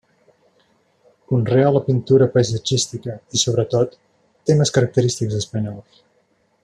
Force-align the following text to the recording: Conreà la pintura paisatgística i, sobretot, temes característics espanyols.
Conreà 1.31 1.67
la 1.75 1.81
pintura 1.89 2.29
paisatgística 2.37 3.19
i, 3.37 3.43
sobretot, 3.43 3.95
temes 4.51 4.75
característics 4.79 5.39
espanyols. 5.43 6.03